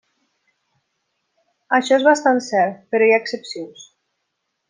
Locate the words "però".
2.95-3.09